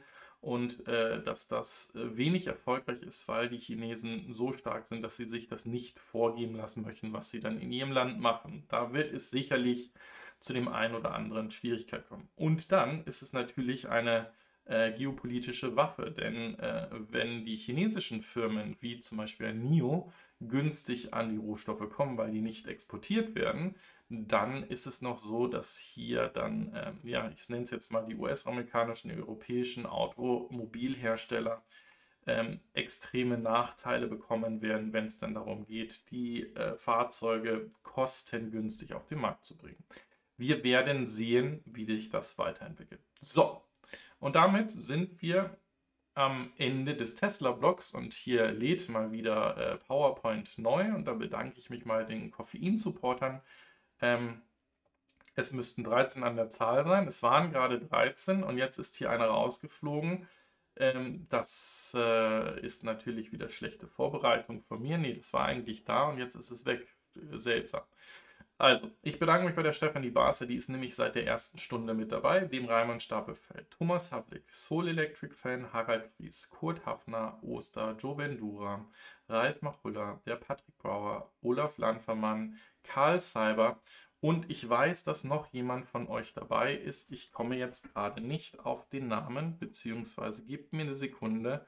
[0.47, 5.17] und äh, dass das äh, wenig erfolgreich ist, weil die Chinesen so stark sind, dass
[5.17, 8.65] sie sich das nicht vorgeben lassen möchten, was sie dann in ihrem Land machen.
[8.69, 9.91] Da wird es sicherlich
[10.39, 12.29] zu dem einen oder anderen Schwierigkeit kommen.
[12.37, 14.31] Und dann ist es natürlich eine
[14.67, 21.31] äh, geopolitische Waffe, denn äh, wenn die chinesischen Firmen wie zum Beispiel NIO günstig an
[21.31, 23.75] die Rohstoffe kommen, weil die nicht exportiert werden,
[24.09, 28.05] dann ist es noch so, dass hier dann, äh, ja, ich nenne es jetzt mal
[28.05, 31.65] die US-amerikanischen, europäischen Automobilhersteller
[32.27, 39.07] ähm, extreme Nachteile bekommen werden, wenn es dann darum geht, die äh, Fahrzeuge kostengünstig auf
[39.07, 39.85] den Markt zu bringen.
[40.37, 43.01] Wir werden sehen, wie sich das weiterentwickelt.
[43.21, 43.63] So,
[44.19, 45.57] und damit sind wir
[46.15, 51.59] am Ende des Tesla-Blogs und hier lädt mal wieder äh, PowerPoint neu und da bedanke
[51.59, 53.43] ich mich mal den Koffein-Supportern
[54.01, 54.43] ähm,
[55.35, 57.07] es müssten 13 an der Zahl sein.
[57.07, 60.27] Es waren gerade 13 und jetzt ist hier einer rausgeflogen.
[60.77, 64.99] Ähm, das äh, ist natürlich wieder schlechte Vorbereitung von mir.
[64.99, 66.87] Nee, das war eigentlich da und jetzt ist es weg.
[67.33, 67.83] Seltsam.
[68.59, 71.93] Also, ich bedanke mich bei der Stefanie Barse, die ist nämlich seit der ersten Stunde
[71.93, 77.95] mit dabei, dem Reimann Stapelfeld, Thomas Havlik, Soul Electric Fan, Harald Fries, Kurt Hafner, Oster,
[77.99, 78.87] Joe Vendura,
[79.29, 83.83] Ralf Machulla, der Patrick Brauer, Olaf Landvermann, Karl Cyber
[84.21, 87.13] und ich weiß, dass noch jemand von euch dabei ist.
[87.13, 91.67] Ich komme jetzt gerade nicht auf den Namen, beziehungsweise gebt mir eine Sekunde.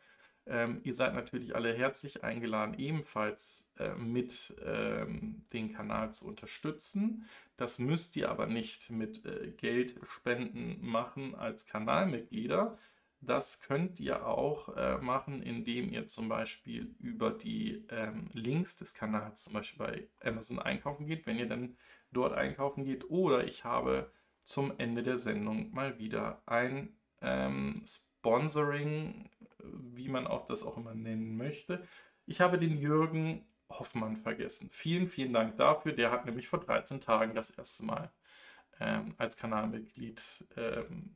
[0.48, 7.26] Ähm, ihr seid natürlich alle herzlich eingeladen, ebenfalls äh, mit ähm, den Kanal zu unterstützen.
[7.56, 12.78] Das müsst ihr aber nicht mit äh, Geldspenden machen als Kanalmitglieder.
[13.20, 18.94] Das könnt ihr auch äh, machen, indem ihr zum Beispiel über die ähm, Links des
[18.94, 21.76] Kanals zum Beispiel bei Amazon einkaufen geht, wenn ihr dann
[22.12, 23.10] dort einkaufen geht.
[23.10, 24.12] Oder ich habe
[24.44, 29.28] zum Ende der Sendung mal wieder ein ähm, Sponsoring,
[29.62, 31.82] wie man auch das auch immer nennen möchte.
[32.26, 34.68] Ich habe den Jürgen Hoffmann vergessen.
[34.70, 35.92] Vielen, vielen Dank dafür.
[35.92, 38.10] Der hat nämlich vor 13 Tagen das erste Mal
[38.80, 41.14] ähm, als Kanalmitglied ähm,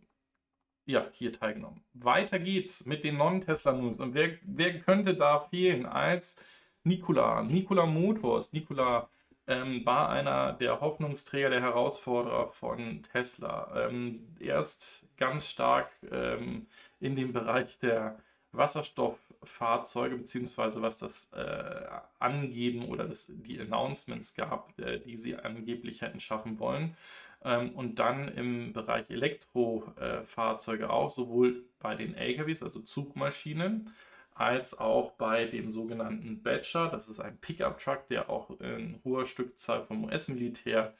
[0.84, 1.82] ja, hier teilgenommen.
[1.94, 3.96] Weiter geht's mit den Non-Tesla-News.
[3.96, 6.36] Und wer, wer könnte da fehlen als
[6.84, 7.42] Nikola?
[7.42, 8.52] Nikola Motors.
[8.52, 9.08] Nikola
[9.46, 13.86] ähm, war einer der Hoffnungsträger, der Herausforderer von Tesla.
[13.88, 16.66] Ähm, erst ganz stark ähm,
[17.00, 18.18] in dem Bereich der
[18.52, 21.86] Wasserstofffahrzeuge, beziehungsweise was das äh,
[22.18, 26.96] Angeben oder das, die Announcements gab, äh, die sie angeblich hätten schaffen wollen.
[27.44, 33.92] Ähm, und dann im Bereich Elektrofahrzeuge auch, sowohl bei den LKWs, also Zugmaschinen,
[34.34, 36.88] als auch bei dem sogenannten Badger.
[36.88, 40.94] Das ist ein Pickup-Truck, der auch in hoher Stückzahl vom US-Militär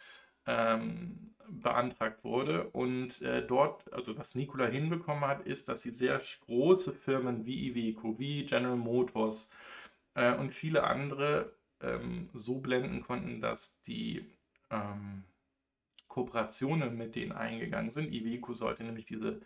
[0.47, 2.69] ähm, beantragt wurde.
[2.71, 7.69] Und äh, dort, also was Nikola hinbekommen hat, ist, dass sie sehr große Firmen wie
[7.69, 9.51] Iveco, wie General Motors
[10.15, 14.31] äh, und viele andere ähm, so blenden konnten, dass die
[14.71, 15.25] ähm,
[16.09, 18.13] Kooperationen mit denen eingegangen sind.
[18.13, 19.41] Iveco sollte nämlich diese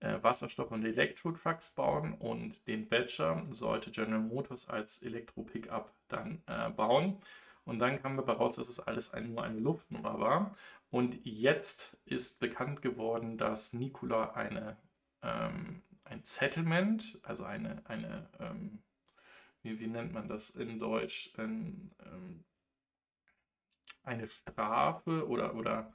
[0.00, 6.70] äh, Wasserstoff- und Elektro-Trucks bauen und den Badger sollte General Motors als Elektro-Pickup dann äh,
[6.70, 7.18] bauen.
[7.68, 10.54] Und dann kam dabei raus, dass es alles nur eine Luftnummer war.
[10.88, 14.78] Und jetzt ist bekannt geworden, dass Nikola eine,
[15.20, 18.82] ähm, ein Settlement, also eine, eine ähm,
[19.60, 21.90] wie, wie, nennt man das in Deutsch, ähm,
[24.02, 25.92] eine Strafe oder, oder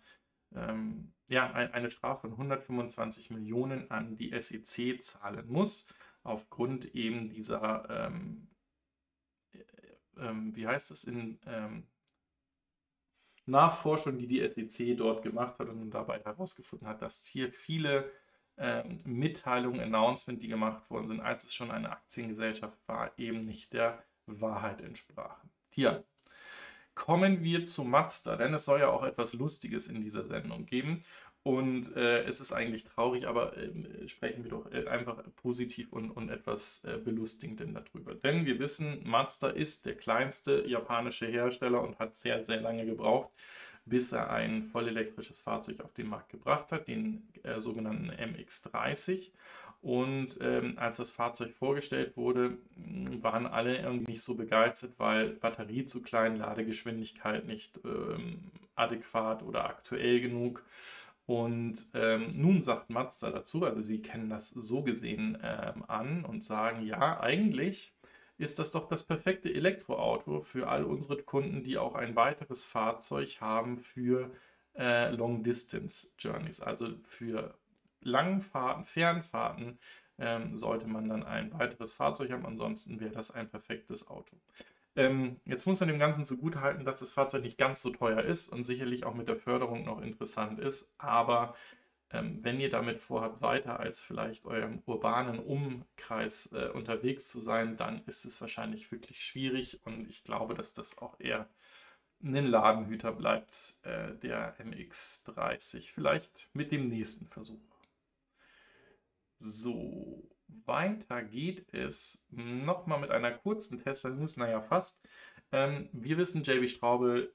[0.54, 5.88] ähm, ja, ein, eine Strafe von 125 Millionen an die SEC zahlen muss,
[6.22, 8.53] aufgrund eben dieser, ähm, äh,
[10.20, 11.88] ähm, wie heißt es, in ähm,
[13.46, 18.12] Nachforschung, die die SEC dort gemacht hat und dabei herausgefunden hat, dass hier viele
[18.58, 23.74] ähm, Mitteilungen, Announcements, die gemacht worden sind, als es schon eine Aktiengesellschaft war, eben nicht
[23.74, 25.50] der Wahrheit entsprachen.
[25.70, 26.06] Hier,
[26.96, 31.04] Kommen wir zu Mazda, denn es soll ja auch etwas Lustiges in dieser Sendung geben.
[31.44, 36.10] Und äh, es ist eigentlich traurig, aber äh, sprechen wir doch äh, einfach positiv und,
[36.12, 38.16] und etwas äh, belustigend darüber.
[38.16, 43.30] Denn wir wissen, Mazda ist der kleinste japanische Hersteller und hat sehr, sehr lange gebraucht,
[43.86, 49.32] bis er ein vollelektrisches Fahrzeug auf den Markt gebracht hat, den äh, sogenannten MX30.
[49.82, 52.58] Und ähm, als das Fahrzeug vorgestellt wurde,
[53.22, 58.40] waren alle irgendwie nicht so begeistert, weil Batterie zu klein, Ladegeschwindigkeit nicht ähm,
[58.76, 60.64] adäquat oder aktuell genug.
[61.26, 66.44] Und ähm, nun sagt Mazda dazu, also sie kennen das so gesehen ähm, an und
[66.44, 67.94] sagen, ja, eigentlich
[68.38, 73.40] ist das doch das perfekte Elektroauto für all unsere Kunden, die auch ein weiteres Fahrzeug
[73.40, 74.32] haben für
[74.76, 77.58] äh, Long Distance Journeys, also für
[78.02, 79.80] Langfahrten, Fernfahrten
[80.18, 84.36] ähm, sollte man dann ein weiteres Fahrzeug haben, ansonsten wäre das ein perfektes Auto.
[84.96, 88.50] Ähm, jetzt muss man dem Ganzen zugutehalten, dass das Fahrzeug nicht ganz so teuer ist
[88.50, 90.94] und sicherlich auch mit der Förderung noch interessant ist.
[91.00, 91.56] Aber
[92.12, 97.76] ähm, wenn ihr damit vorhabt, weiter als vielleicht eurem urbanen Umkreis äh, unterwegs zu sein,
[97.76, 99.82] dann ist es wahrscheinlich wirklich schwierig.
[99.86, 101.50] Und ich glaube, dass das auch eher
[102.24, 105.92] ein Ladenhüter bleibt, äh, der MX30.
[105.92, 107.60] Vielleicht mit dem nächsten Versuch.
[109.38, 110.24] So,
[110.66, 115.02] weiter geht es nochmal mit einer kurzen Tesla-News, naja, fast.
[115.52, 117.32] Ähm, wir wissen, JB Straube,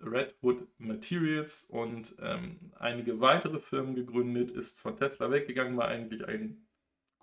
[0.00, 6.66] Redwood Materials und ähm, einige weitere Firmen gegründet, ist von Tesla weggegangen, war eigentlich ein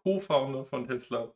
[0.04, 1.34] Co-Founder von Tesla.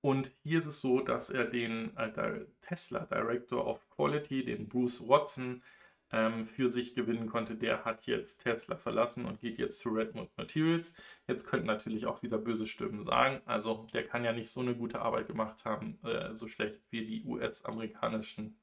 [0.00, 5.06] Und hier ist es so, dass er den äh, Tesla Director of Quality, den Bruce
[5.08, 5.62] Watson,
[6.12, 10.30] ähm, für sich gewinnen konnte, der hat jetzt Tesla verlassen und geht jetzt zu Redmond
[10.36, 10.94] Materials.
[11.26, 14.76] Jetzt könnten natürlich auch wieder böse Stimmen sagen, also der kann ja nicht so eine
[14.76, 18.58] gute Arbeit gemacht haben, äh, so schlecht wie die US-amerikanischen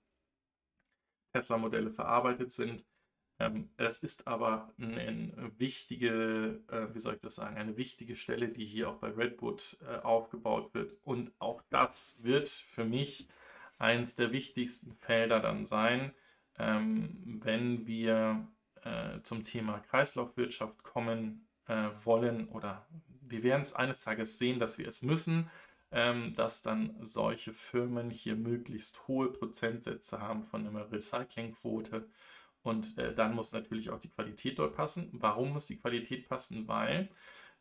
[1.34, 2.86] Tesla-Modelle verarbeitet sind.
[3.40, 8.50] Ähm, es ist aber eine wichtige, äh, wie soll ich das sagen, eine wichtige Stelle,
[8.50, 10.96] die hier auch bei Redwood äh, aufgebaut wird.
[11.04, 13.28] Und auch das wird für mich
[13.80, 16.14] eins der wichtigsten Felder dann sein,
[16.58, 18.48] wenn wir
[18.84, 22.86] äh, zum Thema Kreislaufwirtschaft kommen äh, wollen oder
[23.22, 25.50] wir werden es eines Tages sehen, dass wir es müssen,
[25.92, 32.08] ähm, dass dann solche Firmen hier möglichst hohe Prozentsätze haben von einer Recyclingquote.
[32.64, 35.10] Und äh, dann muss natürlich auch die Qualität dort passen.
[35.14, 36.68] Warum muss die Qualität passen?
[36.68, 37.08] Weil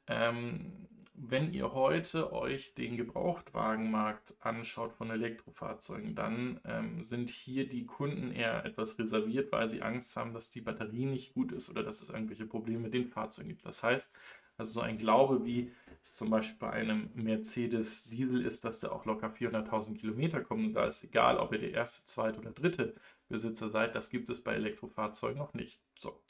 [0.07, 7.87] ähm, wenn ihr heute euch den Gebrauchtwagenmarkt anschaut von Elektrofahrzeugen, dann ähm, sind hier die
[7.87, 11.83] Kunden eher etwas reserviert, weil sie Angst haben, dass die Batterie nicht gut ist oder
[11.83, 13.67] dass es irgendwelche Probleme mit den Fahrzeugen gibt.
[13.67, 14.15] Das heißt,
[14.57, 18.93] also so ein Glaube, wie es zum Beispiel bei einem Mercedes Diesel ist, dass der
[18.93, 22.53] auch locker 400.000 Kilometer kommt und da ist egal, ob ihr der erste, zweite oder
[22.53, 22.95] dritte
[23.29, 25.81] Besitzer seid, das gibt es bei Elektrofahrzeugen noch nicht.
[25.97, 26.21] So.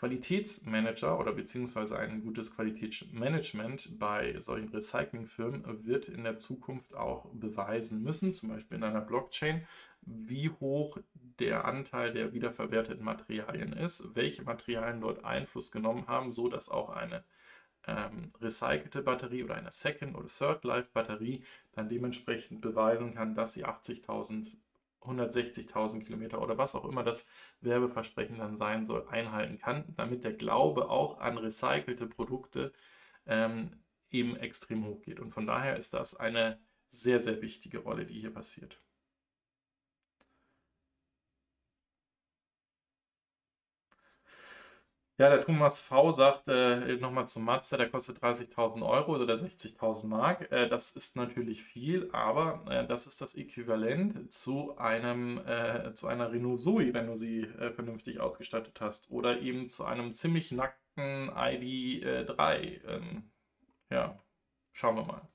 [0.00, 8.02] Qualitätsmanager oder beziehungsweise ein gutes Qualitätsmanagement bei solchen Recyclingfirmen wird in der Zukunft auch beweisen
[8.02, 9.66] müssen, zum Beispiel in einer Blockchain,
[10.00, 10.96] wie hoch
[11.38, 16.88] der Anteil der wiederverwerteten Materialien ist, welche Materialien dort Einfluss genommen haben, so dass auch
[16.88, 17.22] eine
[17.86, 24.56] ähm, recycelte Batterie oder eine Second- oder Third-Life-Batterie dann dementsprechend beweisen kann, dass sie 80.000
[25.02, 27.26] 160.000 Kilometer oder was auch immer das
[27.60, 32.72] Werbeversprechen dann sein soll, einhalten kann, damit der Glaube auch an recycelte Produkte
[33.26, 35.20] ähm, eben extrem hoch geht.
[35.20, 38.82] Und von daher ist das eine sehr, sehr wichtige Rolle, die hier passiert.
[45.20, 50.06] Ja, der Thomas V sagt äh, nochmal zum Mazda, der kostet 30.000 Euro oder 60.000
[50.06, 50.50] Mark.
[50.50, 56.06] Äh, das ist natürlich viel, aber äh, das ist das Äquivalent zu einem äh, zu
[56.06, 60.52] einer Renault Zoe, wenn du sie äh, vernünftig ausgestattet hast, oder eben zu einem ziemlich
[60.52, 62.82] nackten ID3.
[62.88, 63.30] Ähm,
[63.90, 64.18] ja,
[64.72, 65.28] schauen wir mal.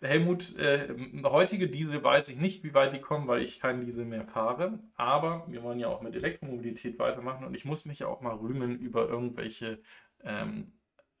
[0.00, 4.04] Helmut, äh, heutige Diesel weiß ich nicht, wie weit die kommen, weil ich keinen Diesel
[4.04, 4.78] mehr fahre.
[4.94, 8.36] Aber wir wollen ja auch mit Elektromobilität weitermachen und ich muss mich ja auch mal
[8.36, 9.80] rühmen über irgendwelche
[10.22, 10.72] ähm,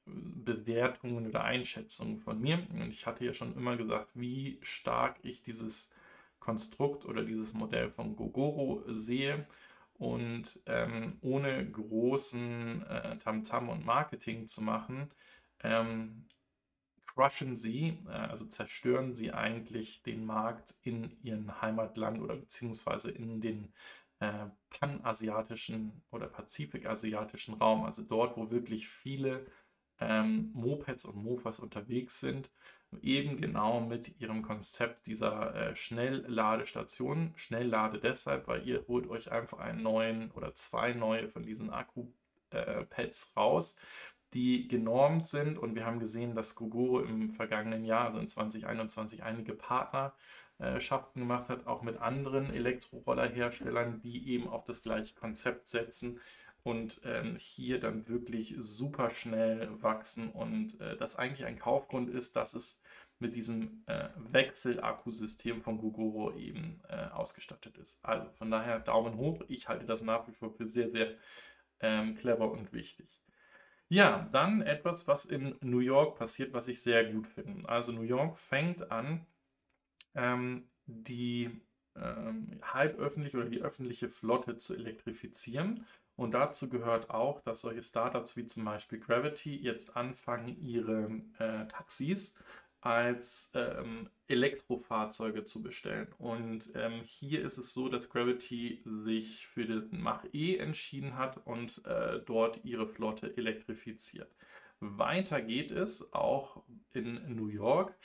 [0.06, 2.66] Bewertungen oder Einschätzungen von mir.
[2.70, 5.90] Und ich hatte ja schon immer gesagt, wie stark ich dieses
[6.38, 9.44] Konstrukt oder dieses Modell von Gogoro sehe.
[9.94, 15.10] Und ähm, ohne großen äh, Tamtam -Tam und Marketing zu machen,
[15.64, 16.27] ähm,
[17.18, 23.40] crushen sie, äh, also zerstören sie eigentlich den Markt in ihrem Heimatland oder beziehungsweise in
[23.40, 23.72] den
[24.20, 29.46] äh, panasiatischen oder pazifikasiatischen Raum, also dort, wo wirklich viele
[30.00, 32.50] ähm, Mopeds und Mofas unterwegs sind,
[33.02, 37.32] eben genau mit ihrem Konzept dieser äh, Schnellladestation.
[37.34, 43.32] Schnelllade deshalb, weil ihr holt euch einfach einen neuen oder zwei neue von diesen Akku-Pads
[43.34, 43.76] äh, raus,
[44.34, 49.22] die genormt sind und wir haben gesehen, dass Gogoro im vergangenen Jahr, also in 2021,
[49.22, 56.20] einige Partnerschaften gemacht hat, auch mit anderen Elektrorollerherstellern, die eben auf das gleiche Konzept setzen
[56.62, 62.36] und ähm, hier dann wirklich super schnell wachsen und äh, das eigentlich ein Kaufgrund ist,
[62.36, 62.82] dass es
[63.20, 68.04] mit diesem äh, Wechselakkusystem von Gogoro eben äh, ausgestattet ist.
[68.04, 69.42] Also von daher Daumen hoch.
[69.48, 71.14] Ich halte das nach wie vor für sehr, sehr
[71.80, 73.08] ähm, clever und wichtig.
[73.90, 77.68] Ja, dann etwas, was in New York passiert, was ich sehr gut finde.
[77.68, 79.26] Also New York fängt an,
[80.14, 81.50] ähm, die
[81.96, 85.86] ähm, halböffentliche oder die öffentliche Flotte zu elektrifizieren.
[86.16, 91.66] Und dazu gehört auch, dass solche Startups wie zum Beispiel Gravity jetzt anfangen, ihre äh,
[91.68, 92.38] Taxis
[92.80, 96.08] als ähm, Elektrofahrzeuge zu bestellen.
[96.18, 101.84] Und ähm, hier ist es so, dass Gravity sich für den Mach-E entschieden hat und
[101.86, 104.30] äh, dort ihre Flotte elektrifiziert.
[104.80, 106.62] Weiter geht es auch
[106.92, 107.96] in New York.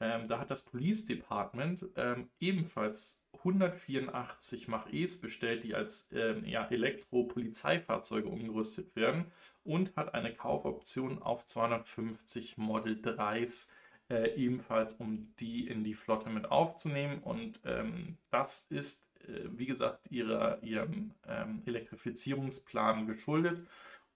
[0.00, 6.66] Ähm, da hat das Police Department ähm, ebenfalls 184 Mach-E's bestellt, die als ähm, ja,
[6.68, 9.32] Elektro-Polizeifahrzeuge umgerüstet werden
[9.64, 13.68] und hat eine Kaufoption auf 250 Model 3s
[14.10, 17.22] äh, ebenfalls, um die in die Flotte mit aufzunehmen.
[17.22, 23.66] Und ähm, das ist, äh, wie gesagt, ihrer, ihrem ähm, Elektrifizierungsplan geschuldet.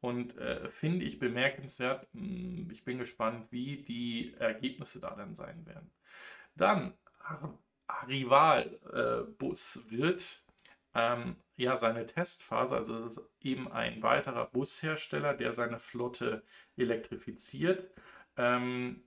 [0.01, 2.09] Und äh, finde ich bemerkenswert.
[2.15, 5.91] Hm, ich bin gespannt, wie die Ergebnisse da dann sein werden.
[6.57, 6.95] Dann
[8.09, 10.43] Rival Bus wird
[10.95, 16.43] ähm, ja seine Testphase, also es ist eben ein weiterer Bushersteller, der seine Flotte
[16.77, 17.91] elektrifiziert.
[18.37, 19.03] Ähm,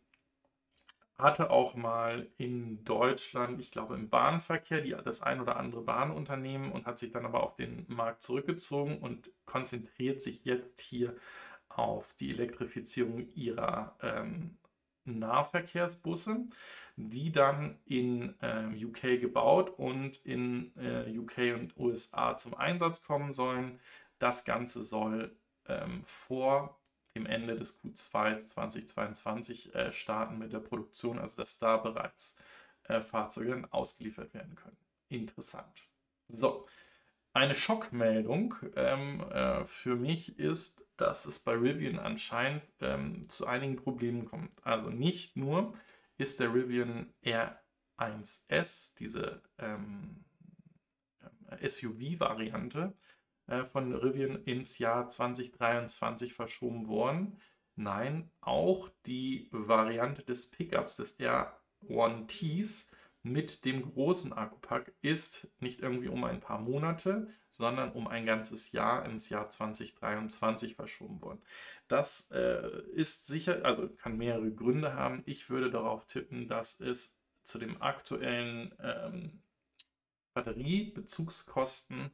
[1.17, 6.71] hatte auch mal in Deutschland, ich glaube im Bahnverkehr, die, das ein oder andere Bahnunternehmen
[6.71, 11.15] und hat sich dann aber auf den Markt zurückgezogen und konzentriert sich jetzt hier
[11.69, 14.57] auf die Elektrifizierung ihrer ähm,
[15.05, 16.45] Nahverkehrsbusse,
[16.97, 23.31] die dann in äh, UK gebaut und in äh, UK und USA zum Einsatz kommen
[23.31, 23.79] sollen.
[24.19, 25.35] Das Ganze soll
[25.67, 26.79] ähm, vor
[27.15, 32.37] dem Ende des Q2 2022 äh, starten mit der Produktion, also dass da bereits
[32.83, 34.77] äh, Fahrzeuge dann ausgeliefert werden können.
[35.09, 35.81] Interessant.
[36.27, 36.67] So,
[37.33, 43.75] eine Schockmeldung ähm, äh, für mich ist, dass es bei Rivian anscheinend ähm, zu einigen
[43.75, 44.51] Problemen kommt.
[44.65, 45.73] Also nicht nur
[46.17, 50.23] ist der Rivian R1S, diese ähm,
[51.61, 52.93] SUV-Variante,
[53.71, 57.37] von Rivian ins Jahr 2023 verschoben worden.
[57.75, 62.87] Nein, auch die Variante des Pickups des R1Ts
[63.25, 68.71] mit dem großen Akkupack ist nicht irgendwie um ein paar Monate, sondern um ein ganzes
[68.71, 71.41] Jahr ins Jahr 2023 verschoben worden.
[71.87, 75.23] Das äh, ist sicher, also kann mehrere Gründe haben.
[75.25, 79.41] Ich würde darauf tippen, dass es zu dem aktuellen ähm,
[80.35, 82.11] Batteriebezugskosten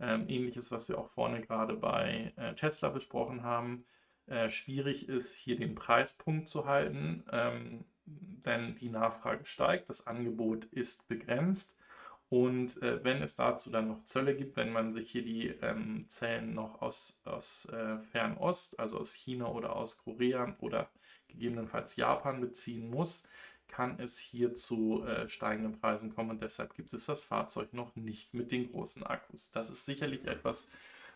[0.00, 3.84] ähm, ähnliches, was wir auch vorne gerade bei äh, Tesla besprochen haben.
[4.26, 10.64] Äh, schwierig ist, hier den Preispunkt zu halten, ähm, denn die Nachfrage steigt, das Angebot
[10.64, 11.76] ist begrenzt.
[12.30, 16.06] Und äh, wenn es dazu dann noch Zölle gibt, wenn man sich hier die ähm,
[16.08, 20.90] Zellen noch aus, aus äh, Fernost, also aus China oder aus Korea oder
[21.28, 23.28] gegebenenfalls Japan beziehen muss,
[23.74, 27.96] kann es hier zu äh, steigenden Preisen kommen und deshalb gibt es das Fahrzeug noch
[27.96, 29.50] nicht mit den großen Akkus.
[29.50, 30.68] Das ist sicherlich etwas,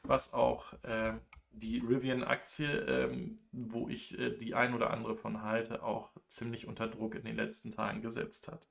[0.02, 1.14] was auch äh,
[1.52, 6.88] die Rivian-Aktie, ähm, wo ich äh, die ein oder andere von halte, auch ziemlich unter
[6.88, 8.66] Druck in den letzten Tagen gesetzt hat.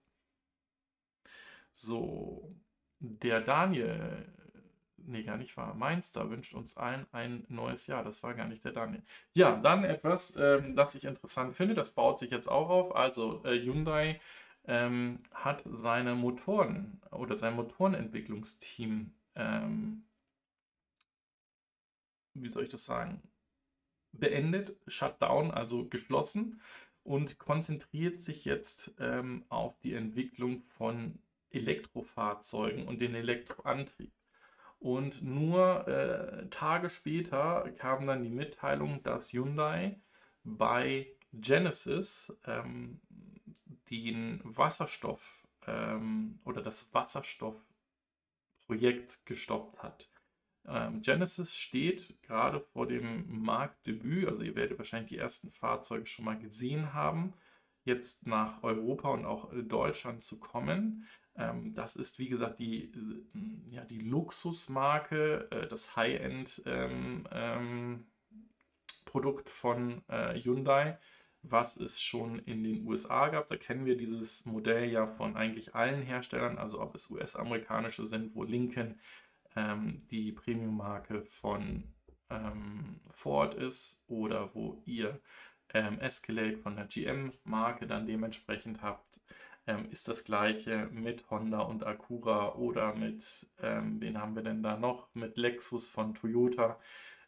[1.71, 2.53] So,
[2.99, 4.27] der Daniel
[5.07, 5.73] nee, gar nicht wahr.
[5.73, 8.03] Mainster wünscht uns allen ein neues Jahr.
[8.03, 9.03] Das war gar nicht der Daniel.
[9.33, 11.73] Ja, dann etwas, ähm, das ich interessant finde.
[11.73, 12.95] Das baut sich jetzt auch auf.
[12.95, 14.19] Also äh, Hyundai
[14.65, 20.03] ähm, hat seine Motoren oder sein Motorenentwicklungsteam, ähm,
[22.33, 23.21] wie soll ich das sagen,
[24.11, 26.61] beendet, Shutdown, also geschlossen
[27.03, 31.19] und konzentriert sich jetzt ähm, auf die Entwicklung von
[31.51, 34.11] Elektrofahrzeugen und den Elektroantrieb.
[34.87, 39.99] Und nur äh, Tage später kam dann die Mitteilung, dass Hyundai
[40.45, 43.01] bei Genesis ähm,
[43.89, 50.09] den Wasserstoff ähm, oder das Wasserstoffprojekt gestoppt hat.
[50.65, 56.23] Ähm, Genesis steht gerade vor dem Marktdebüt, also ihr werdet wahrscheinlich die ersten Fahrzeuge schon
[56.23, 57.33] mal gesehen haben,
[57.83, 61.05] jetzt nach Europa und auch Deutschland zu kommen.
[61.37, 68.07] Ähm, das ist wie gesagt die, äh, ja, die Luxusmarke, äh, das High-End ähm, ähm,
[69.49, 70.97] von äh, Hyundai
[71.49, 73.47] was es schon in den USA gab.
[73.47, 78.35] Da kennen wir dieses Modell ja von eigentlich allen Herstellern, also ob es US-amerikanische sind,
[78.35, 78.99] wo Lincoln
[80.11, 81.95] die Premium-Marke von
[83.09, 85.19] Ford ist oder wo ihr
[85.69, 89.19] Escalade von der GM-Marke dann dementsprechend habt,
[89.67, 94.63] ähm, ist das gleiche mit Honda und Acura oder mit, ähm, wen haben wir denn
[94.63, 96.79] da noch, mit Lexus von Toyota.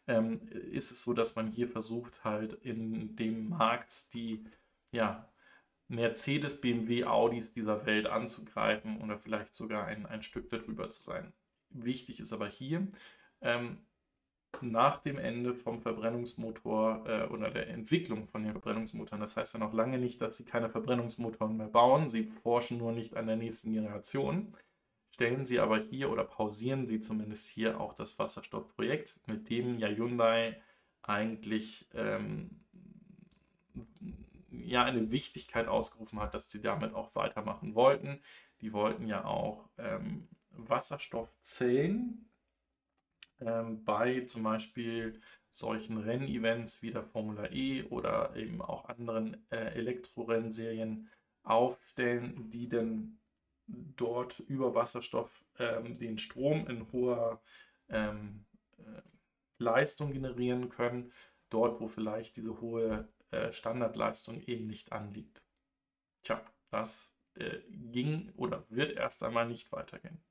[0.06, 4.44] Ähm, ist es so, dass man hier versucht halt in dem Markt die
[4.90, 5.28] ja,
[5.88, 11.32] Mercedes, BMW, Audis dieser Welt anzugreifen oder vielleicht sogar ein, ein Stück darüber zu sein.
[11.70, 12.88] Wichtig ist aber hier,
[13.42, 13.78] ähm,
[14.60, 19.60] nach dem Ende vom Verbrennungsmotor äh, oder der Entwicklung von den Verbrennungsmotoren, das heißt ja
[19.60, 23.36] noch lange nicht, dass sie keine Verbrennungsmotoren mehr bauen, sie forschen nur nicht an der
[23.36, 24.54] nächsten Generation,
[25.14, 29.88] stellen sie aber hier oder pausieren sie zumindest hier auch das Wasserstoffprojekt, mit dem ja
[29.88, 30.60] Hyundai
[31.02, 32.60] eigentlich ähm,
[34.50, 38.20] ja eine Wichtigkeit ausgerufen hat, dass sie damit auch weitermachen wollten.
[38.60, 42.29] Die wollten ja auch ähm, Wasserstoffzellen
[43.40, 45.20] ähm, bei zum Beispiel
[45.50, 51.08] solchen Rennevents wie der Formula E oder eben auch anderen äh, Elektrorennserien
[51.42, 53.18] aufstellen, die dann
[53.66, 57.42] dort über Wasserstoff ähm, den Strom in hoher
[57.88, 58.44] ähm,
[58.78, 59.02] äh,
[59.58, 61.12] Leistung generieren können,
[61.50, 65.42] dort wo vielleicht diese hohe äh, Standardleistung eben nicht anliegt.
[66.22, 70.22] Tja, das äh, ging oder wird erst einmal nicht weitergehen.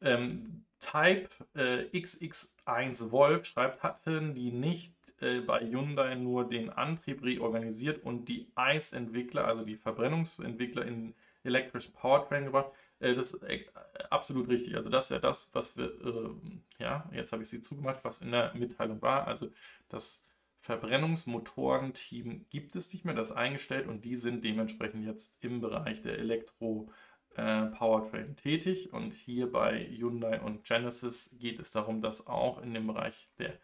[0.00, 7.22] Ähm, Type äh, XX1 Wolf schreibt, hatten die nicht äh, bei Hyundai nur den Antrieb
[7.22, 12.72] reorganisiert und die ICE-Entwickler, also die Verbrennungsentwickler in Electric Powertrain gebracht.
[12.98, 13.64] Äh, das ist äh,
[14.08, 14.74] absolut richtig.
[14.74, 18.22] Also das ist ja das, was wir, ähm, ja, jetzt habe ich sie zugemacht, was
[18.22, 19.26] in der Mitteilung war.
[19.26, 19.50] Also
[19.90, 20.26] das
[20.60, 26.02] Verbrennungsmotorenteam gibt es nicht mehr, das ist eingestellt und die sind dementsprechend jetzt im Bereich
[26.02, 26.90] der Elektro-
[27.36, 32.74] äh, Powertrain tätig und hier bei Hyundai und Genesis geht es darum, dass auch in
[32.74, 33.58] dem Bereich der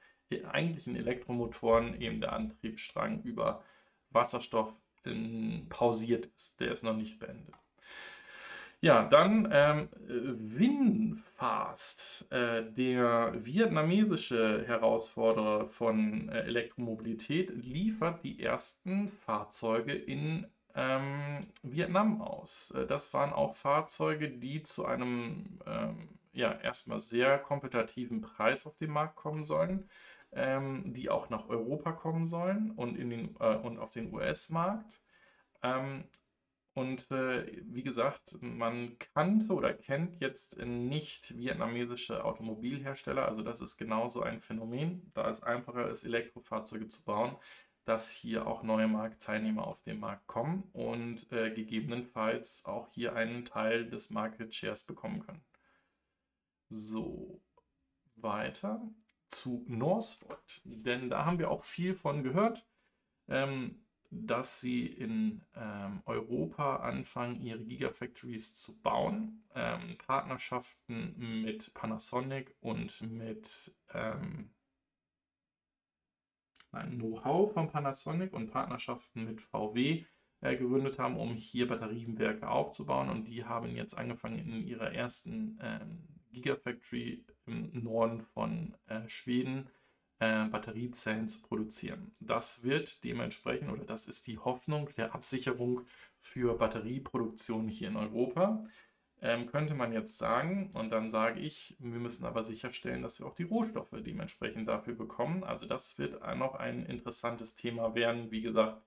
[0.52, 3.62] eigentlichen Elektromotoren eben der Antriebsstrang über
[4.10, 4.72] Wasserstoff
[5.04, 6.60] in, pausiert ist.
[6.60, 7.54] Der ist noch nicht beendet.
[8.82, 19.92] Ja, dann ähm, Winfast, äh, der vietnamesische Herausforderer von äh, Elektromobilität, liefert die ersten Fahrzeuge
[19.92, 20.46] in
[20.76, 22.70] ähm, Vietnam aus.
[22.72, 28.76] Äh, das waren auch Fahrzeuge, die zu einem ähm, ja, erstmal sehr kompetitiven Preis auf
[28.76, 29.88] den Markt kommen sollen,
[30.32, 35.00] ähm, die auch nach Europa kommen sollen und, in den, äh, und auf den US-Markt.
[35.62, 36.04] Ähm,
[36.74, 43.26] und äh, wie gesagt, man kannte oder kennt jetzt nicht vietnamesische Automobilhersteller.
[43.26, 47.34] Also das ist genauso ein Phänomen, da es einfacher ist, Elektrofahrzeuge zu bauen,
[47.86, 53.44] dass hier auch neue Marktteilnehmer auf den Markt kommen und äh, gegebenenfalls auch hier einen
[53.44, 55.44] Teil des Market Shares bekommen können.
[56.68, 57.40] So,
[58.16, 58.82] weiter
[59.28, 62.66] zu Northvolt, denn da haben wir auch viel von gehört,
[63.28, 69.44] ähm, dass sie in ähm, Europa anfangen, ihre Gigafactories zu bauen.
[69.54, 74.50] Ähm, Partnerschaften mit Panasonic und mit ähm,
[76.72, 80.04] ein Know-how von Panasonic und Partnerschaften mit VW
[80.40, 83.08] äh, gegründet haben, um hier Batterienwerke aufzubauen.
[83.08, 89.70] Und die haben jetzt angefangen, in ihrer ersten ähm, Gigafactory im Norden von äh, Schweden
[90.18, 92.12] äh, Batteriezellen zu produzieren.
[92.20, 95.82] Das wird dementsprechend, oder das ist die Hoffnung der Absicherung
[96.18, 98.64] für Batterieproduktion hier in Europa
[99.22, 103.26] ähm, könnte man jetzt sagen, und dann sage ich, wir müssen aber sicherstellen, dass wir
[103.26, 105.42] auch die Rohstoffe dementsprechend dafür bekommen.
[105.44, 108.30] Also das wird noch ein interessantes Thema werden.
[108.30, 108.82] Wie gesagt,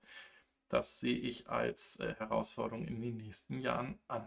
[0.68, 4.26] das sehe ich als äh, Herausforderung in den nächsten Jahren an.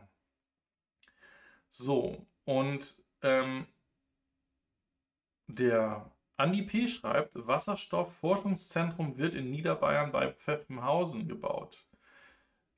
[1.70, 3.66] So, und ähm,
[5.48, 6.88] der Andi P.
[6.88, 11.86] schreibt, Wasserstoffforschungszentrum wird in Niederbayern bei Pfeffenhausen gebaut.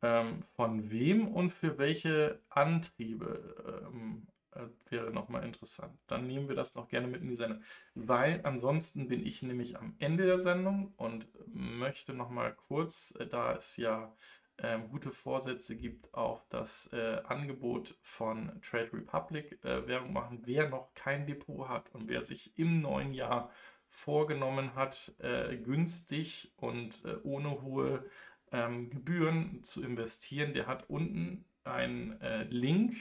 [0.06, 5.98] Ähm, von wem und für welche Antriebe ähm, äh, wäre nochmal interessant.
[6.06, 7.64] Dann nehmen wir das noch gerne mit in die Sendung.
[7.96, 13.54] Weil ansonsten bin ich nämlich am Ende der Sendung und möchte nochmal kurz, äh, da
[13.56, 14.14] es ja
[14.60, 20.42] ähm, gute Vorsätze gibt, auf das äh, Angebot von Trade Republic äh, Werbung machen.
[20.46, 23.50] Wer noch kein Depot hat und wer sich im neuen Jahr
[23.90, 28.06] vorgenommen hat, äh, günstig und äh, ohne hohe
[28.52, 32.96] ähm, Gebühren zu investieren, der hat unten einen äh, Link,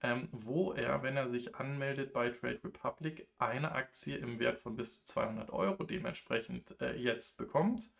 [0.00, 4.76] ähm, wo er, wenn er sich anmeldet bei Trade Republic, eine Aktie im Wert von
[4.76, 7.90] bis zu 200 Euro dementsprechend äh, jetzt bekommt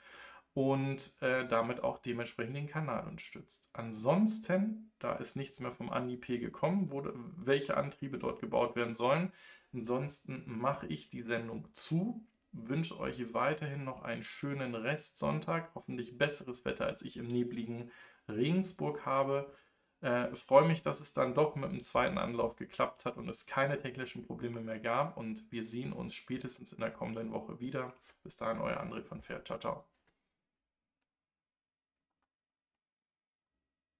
[0.54, 3.68] und äh, damit auch dementsprechend den Kanal unterstützt.
[3.72, 8.94] Ansonsten, da ist nichts mehr vom Andi P gekommen, wurde, welche Antriebe dort gebaut werden
[8.94, 9.32] sollen.
[9.72, 12.26] Ansonsten mache ich die Sendung zu.
[12.52, 15.70] Wünsche euch weiterhin noch einen schönen Restsonntag.
[15.74, 17.90] Hoffentlich besseres Wetter, als ich im nebligen
[18.28, 19.52] Regensburg habe.
[20.00, 23.46] Äh, freue mich, dass es dann doch mit dem zweiten Anlauf geklappt hat und es
[23.46, 25.16] keine technischen Probleme mehr gab.
[25.16, 27.94] Und wir sehen uns spätestens in der kommenden Woche wieder.
[28.22, 29.46] Bis dahin, euer André von Pferd.
[29.46, 29.97] Ciao, ciao.